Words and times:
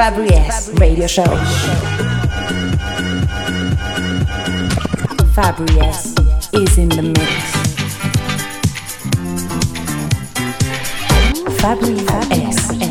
Fabri 0.00 0.30
Radio 0.80 1.06
Show. 1.06 1.24
Fabri 5.34 5.68
is 6.54 6.78
in 6.78 6.88
the 6.88 7.02
mix. 7.02 7.20
Fabri 11.60 12.89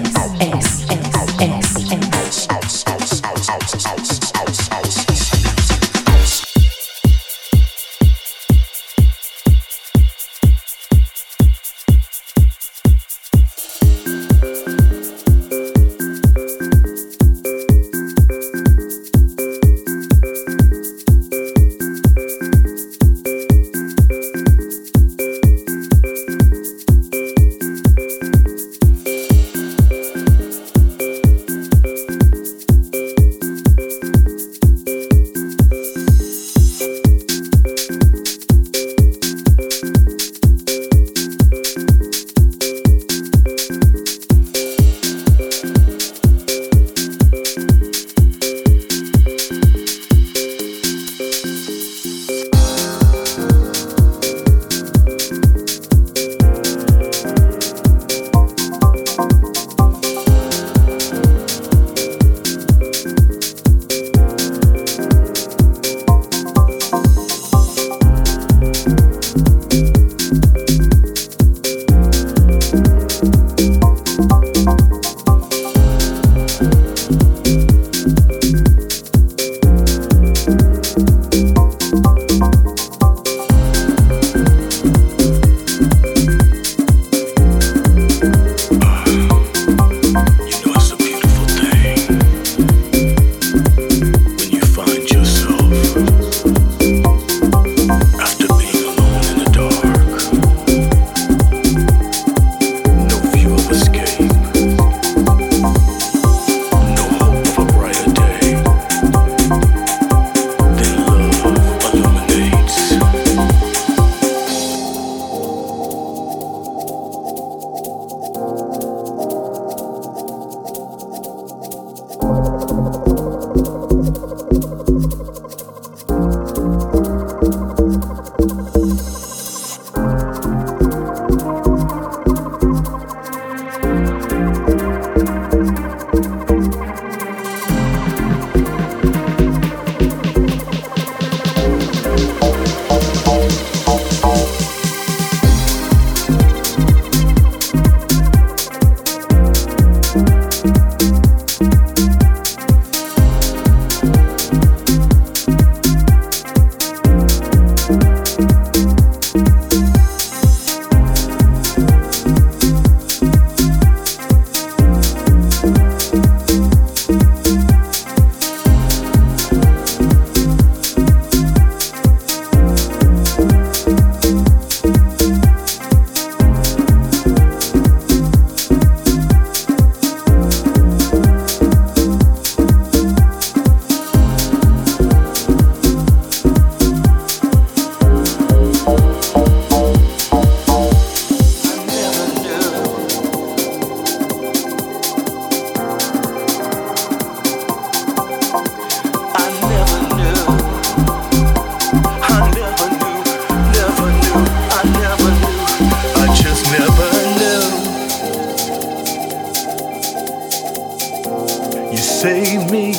saved 212.19 212.69
me. 212.69 212.91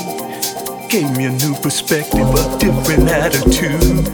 Gave 0.88 1.14
me 1.14 1.26
a 1.26 1.31
new 1.31 1.54
perspective, 1.56 2.26
a 2.26 2.58
different 2.58 3.06
attitude. 3.10 4.08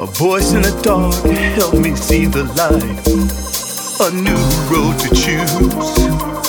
A 0.00 0.06
voice 0.06 0.54
in 0.54 0.62
the 0.62 0.80
dark 0.82 1.14
helped 1.56 1.78
me 1.78 1.94
see 1.94 2.24
the 2.24 2.44
light. 2.56 3.06
A 4.00 4.10
new 4.14 4.40
road 4.70 4.98
to 5.00 5.14
choose. 5.14 6.39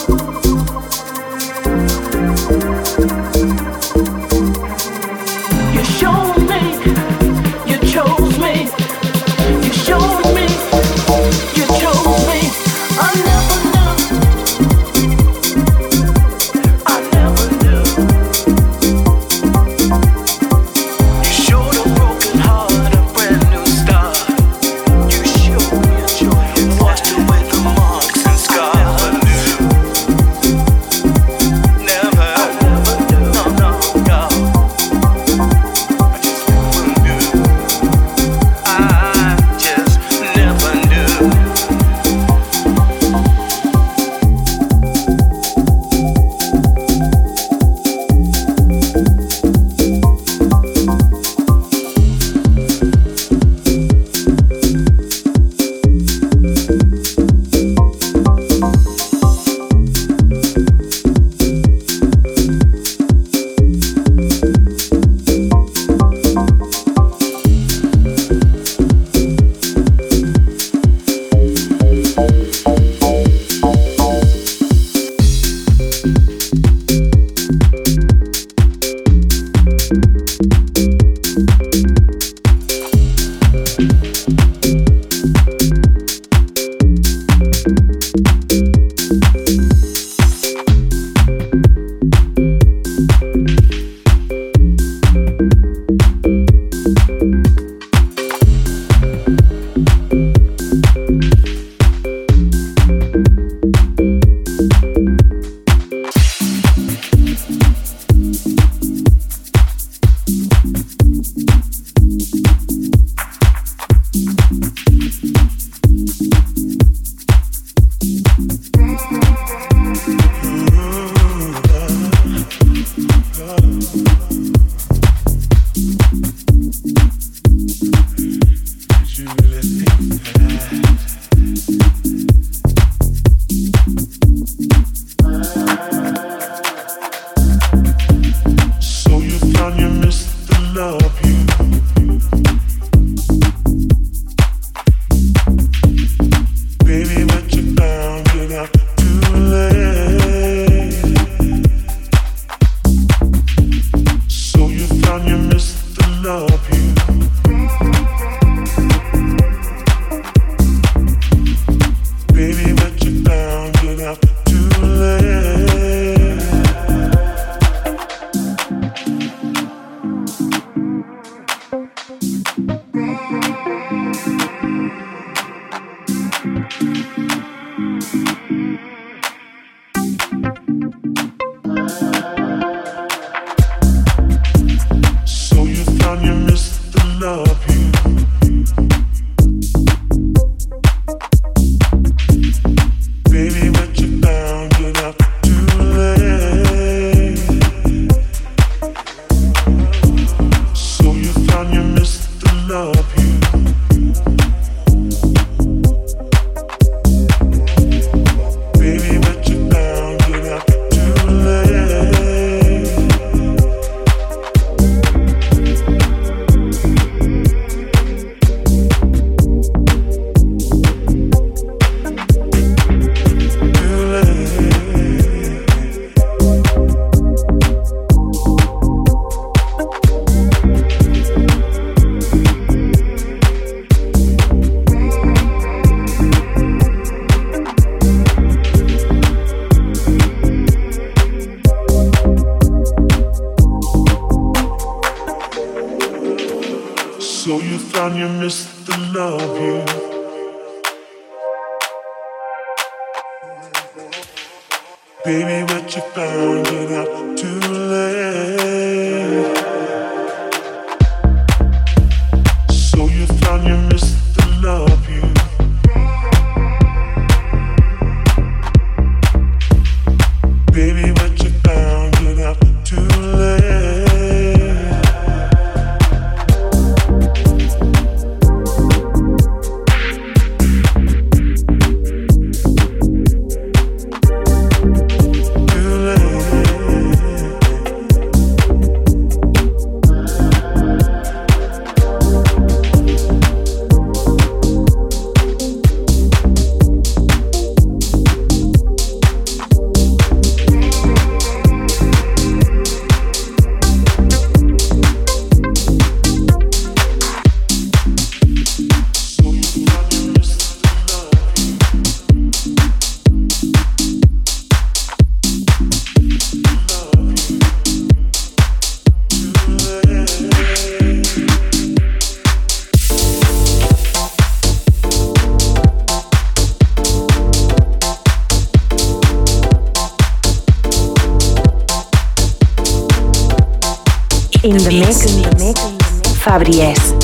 Fabri 336.62 337.21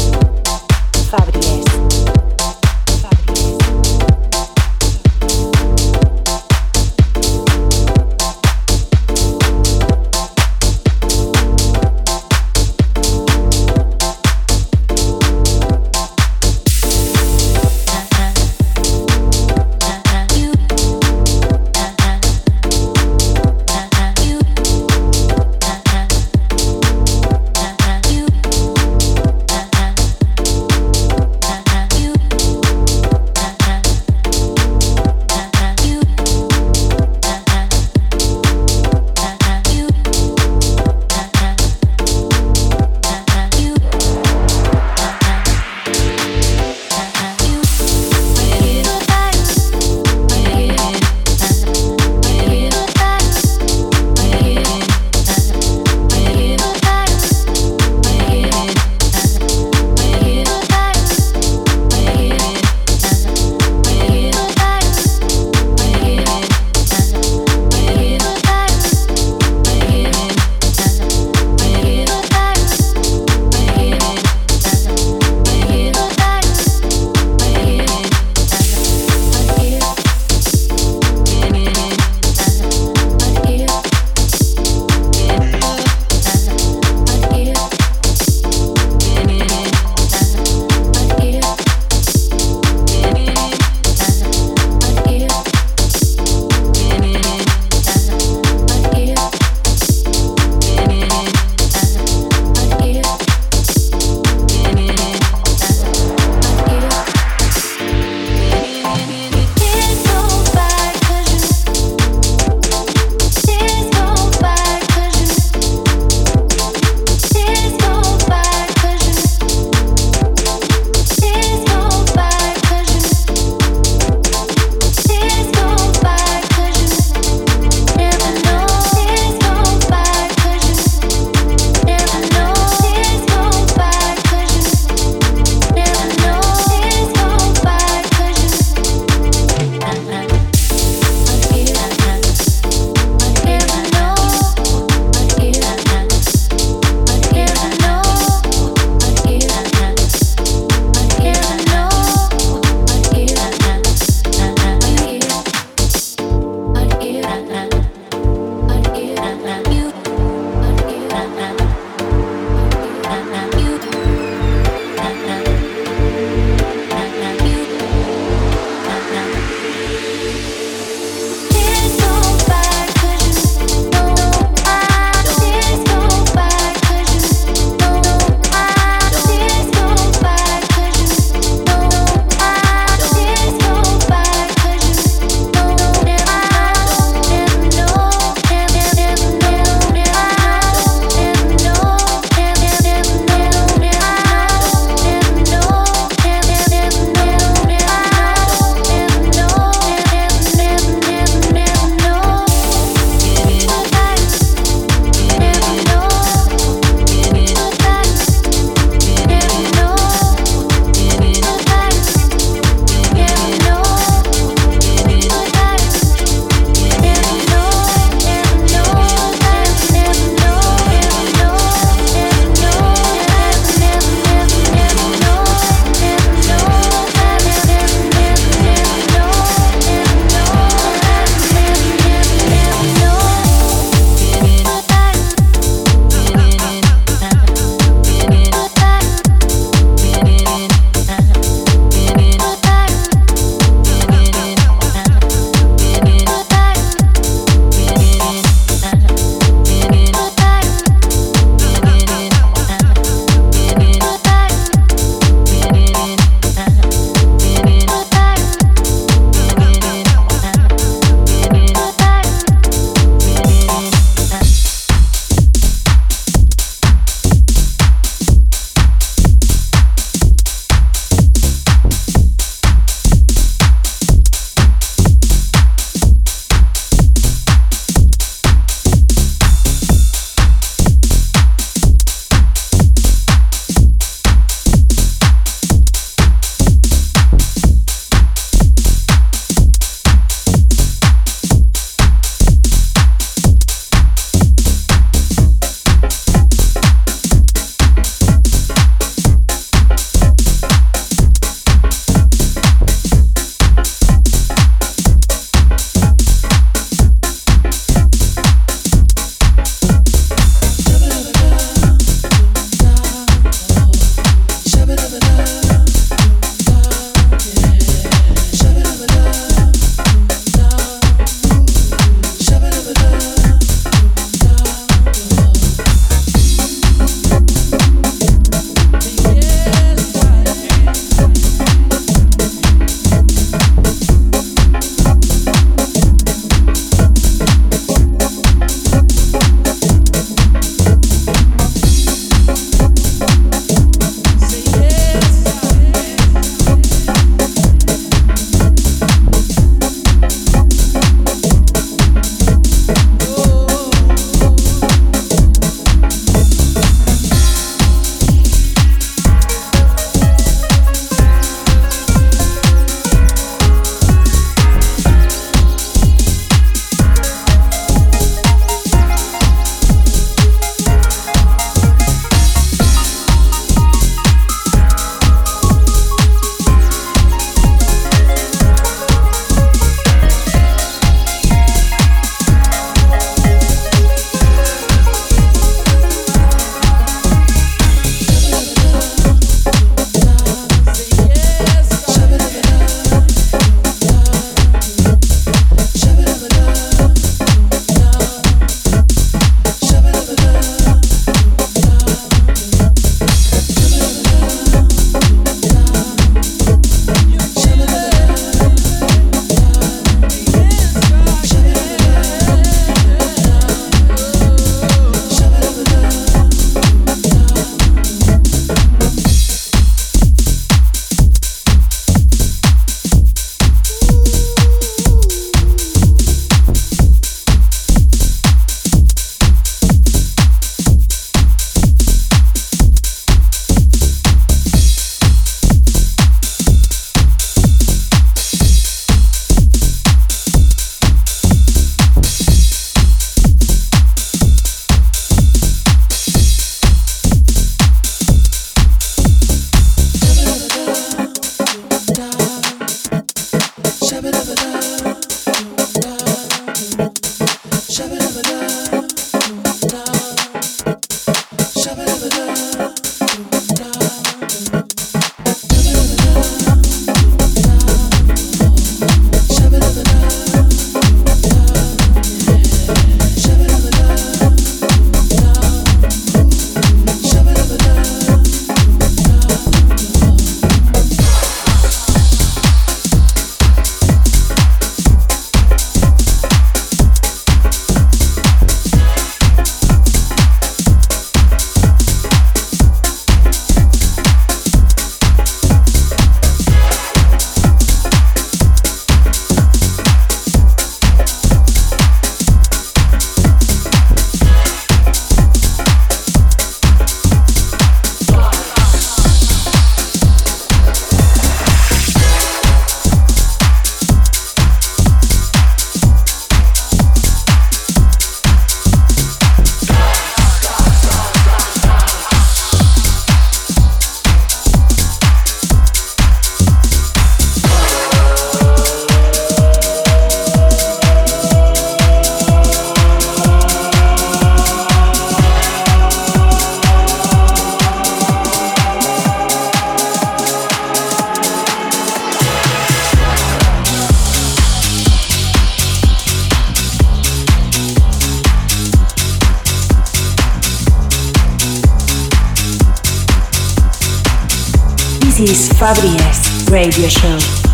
Fabries 555.45 556.67
Radio 556.71 557.07
Show. 557.07 557.66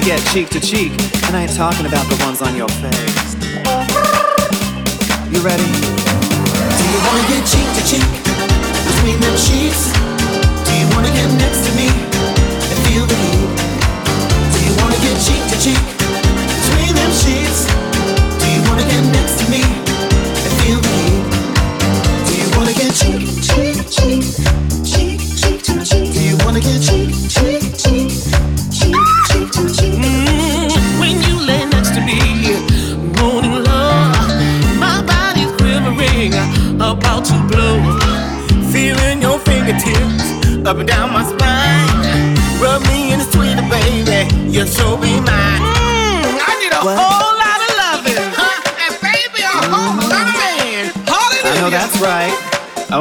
to 0.00 0.04
get 0.04 0.20
cheek 0.32 0.48
to 0.50 0.60
cheek, 0.60 0.92
and 1.26 1.34
I 1.34 1.42
ain't 1.42 1.56
talking 1.56 1.86
about 1.86 2.06
the 2.08 2.22
ones 2.24 2.40
on 2.40 2.54
your 2.54 2.68
face. 2.68 3.34
You 5.32 5.40
ready? 5.40 5.64
Do 6.76 6.84
you 6.84 7.00
wanna 7.06 7.26
get 7.28 7.44
cheek 7.44 7.66
to 7.74 7.90
cheek? 7.90 8.27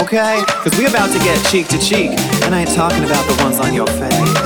okay? 0.07 0.41
Cause 0.47 0.77
we 0.77 0.85
about 0.85 1.11
to 1.11 1.19
get 1.19 1.43
cheek 1.47 1.67
to 1.67 1.77
cheek, 1.77 2.11
and 2.43 2.55
I 2.55 2.61
ain't 2.61 2.73
talking 2.73 3.03
about 3.03 3.27
the 3.27 3.43
ones 3.43 3.59
on 3.59 3.73
your 3.73 3.87
face. 3.87 4.36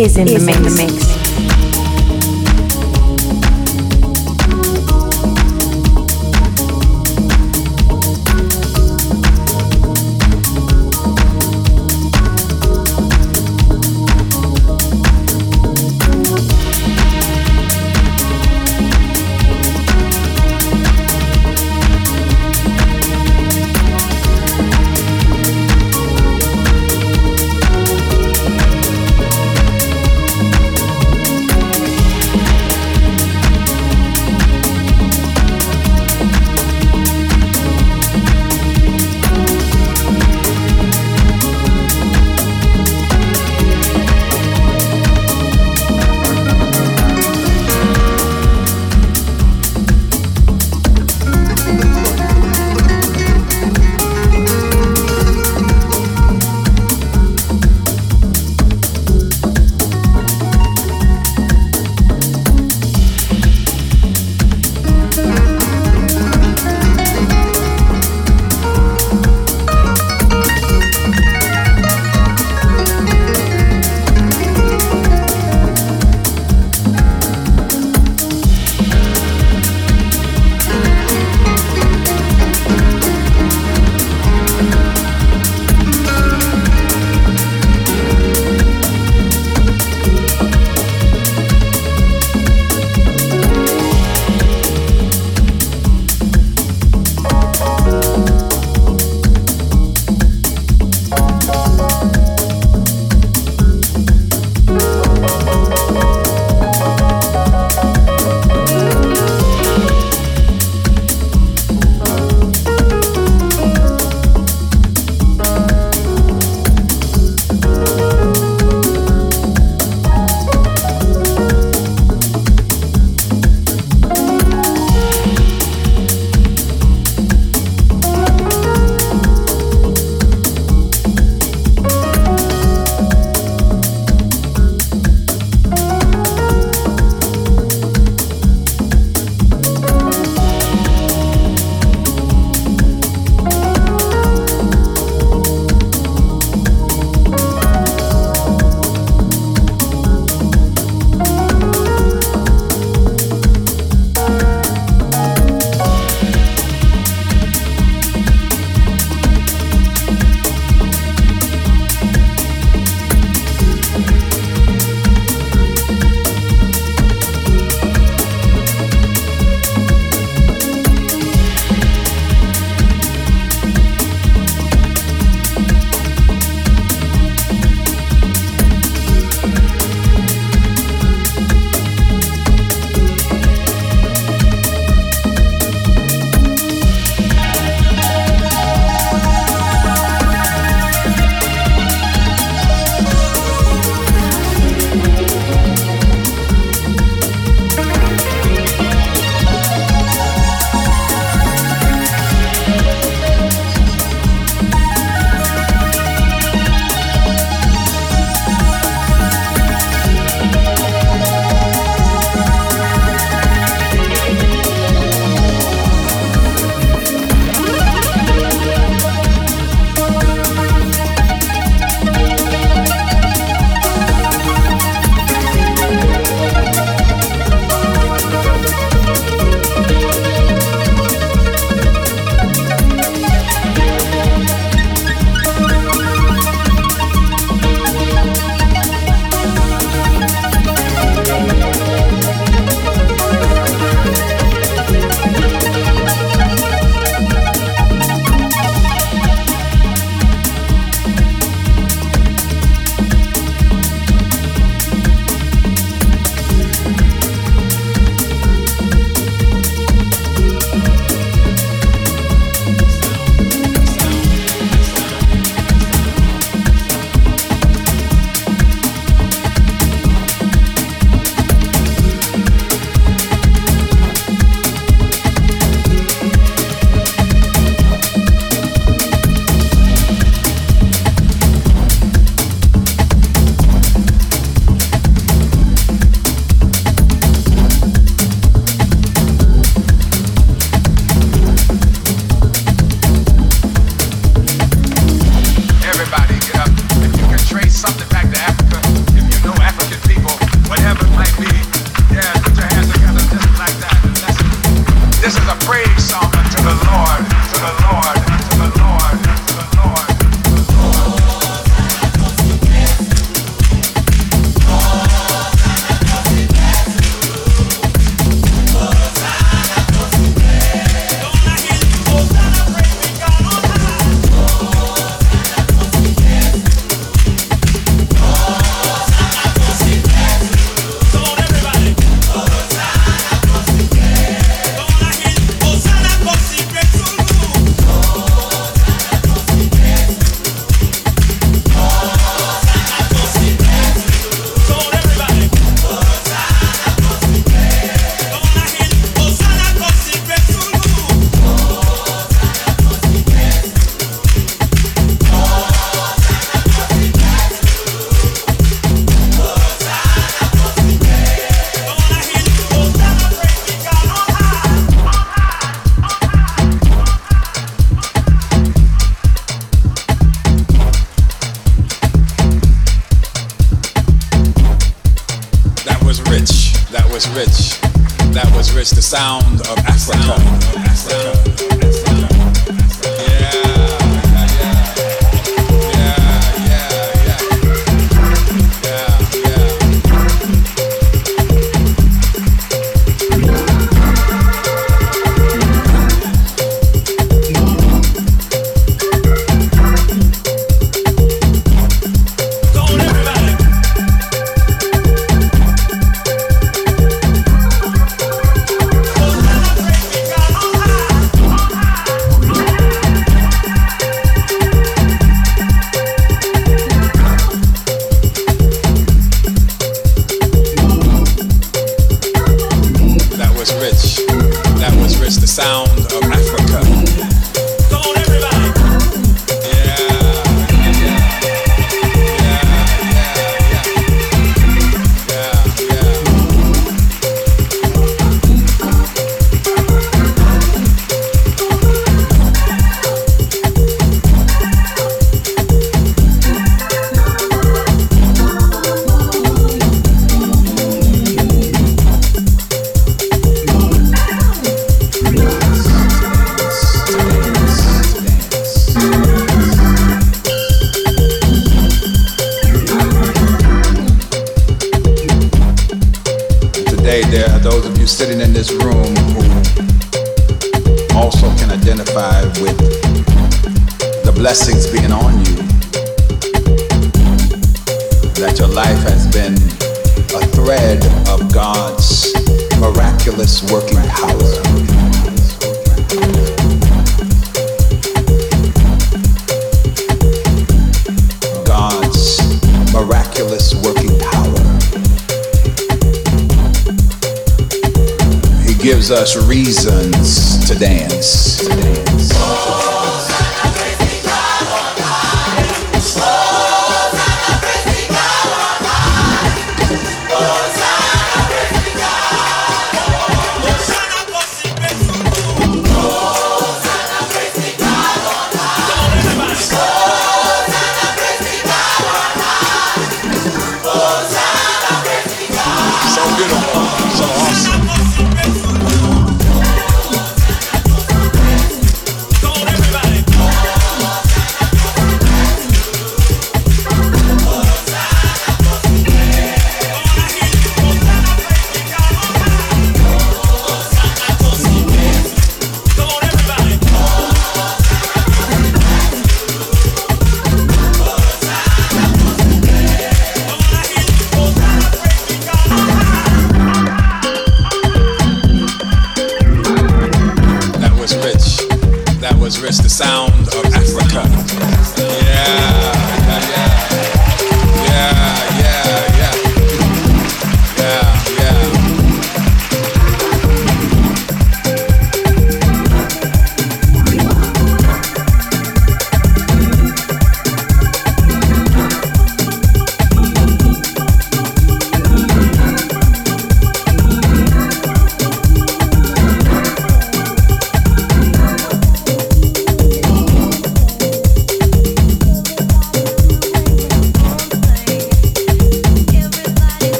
Is 0.00 0.16
in 0.16 0.24
the 0.28 0.38
mix. 0.38 1.09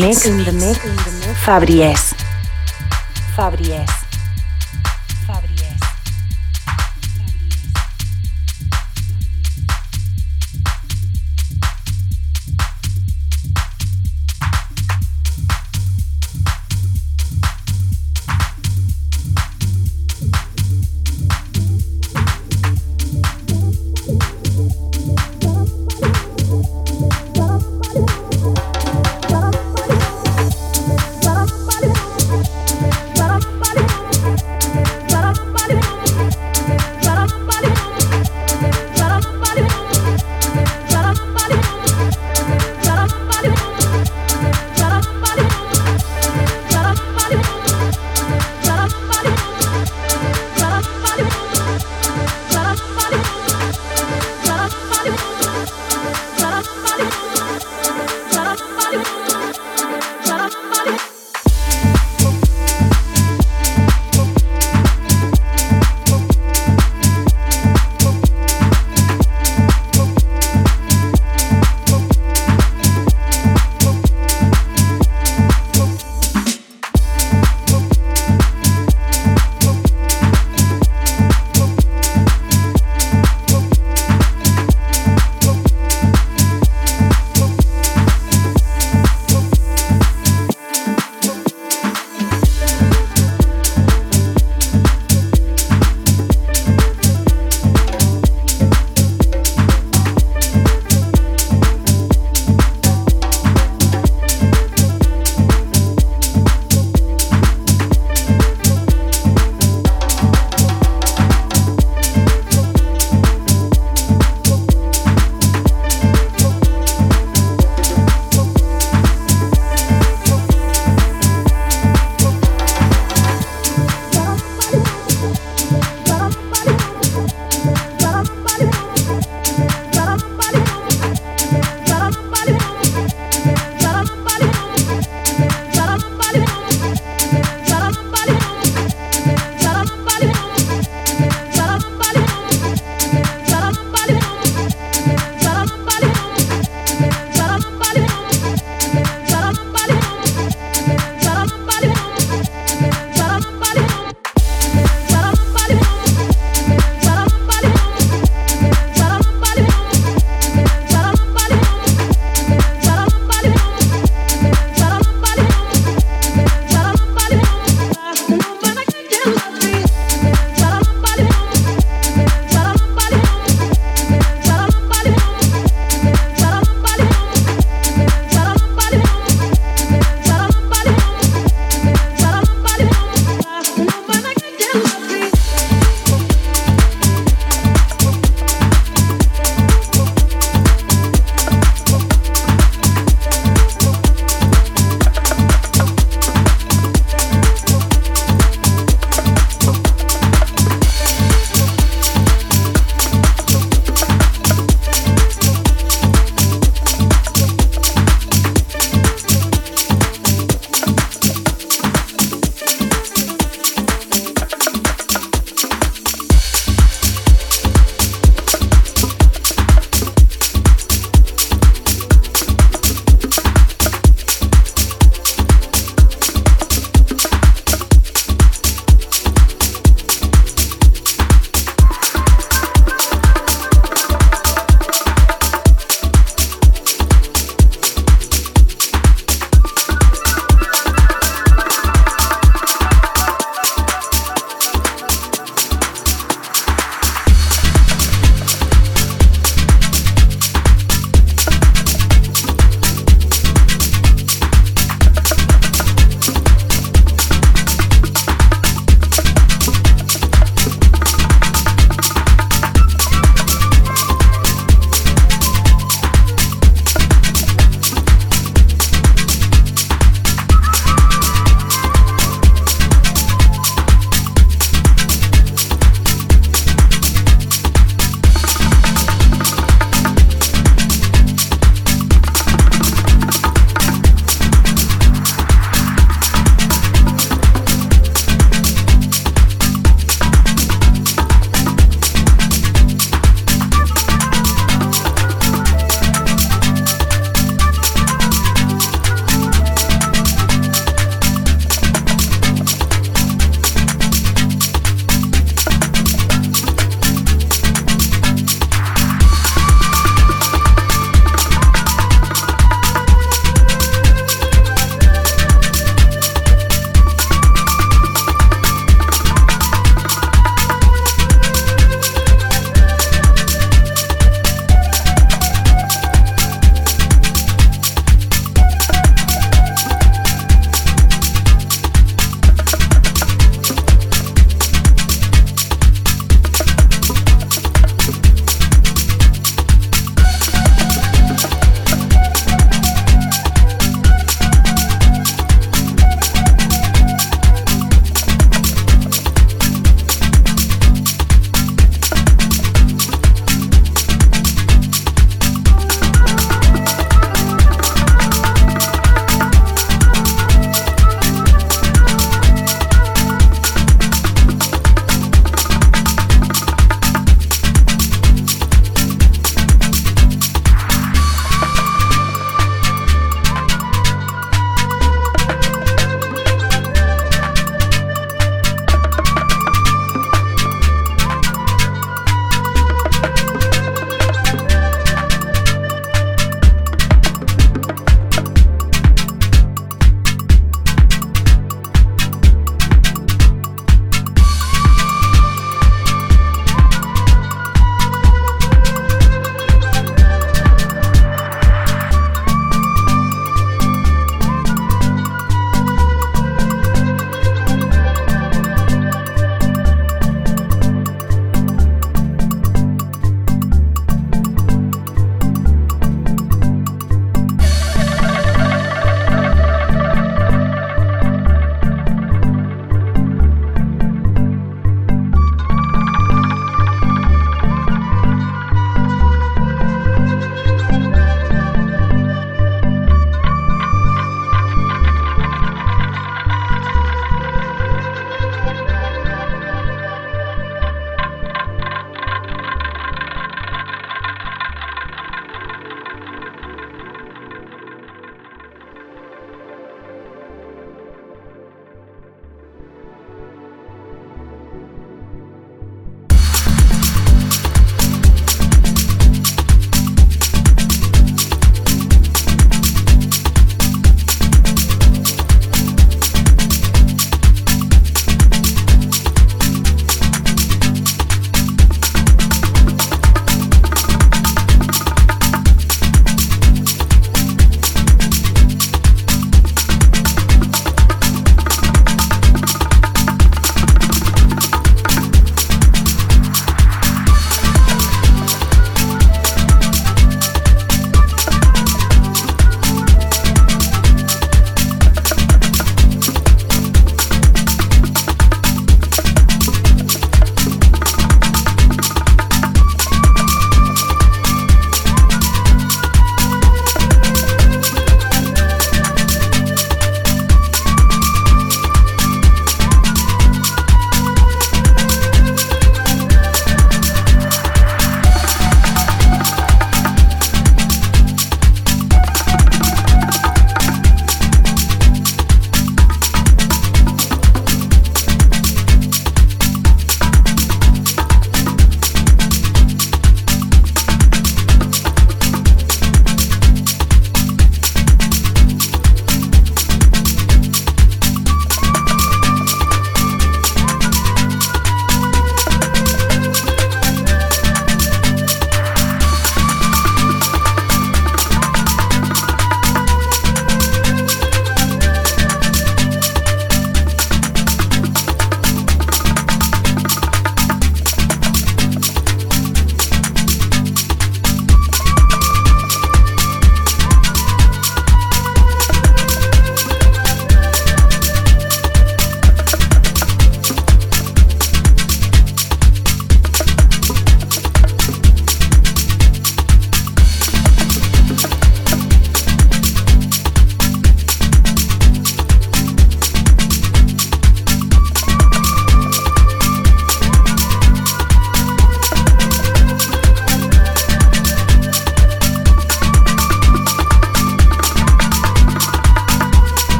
mix. 0.00 0.26
In 0.26 0.38
the 0.44 0.52
mix. 0.52 0.78
Fabri 3.34 3.70
S. 3.70 4.01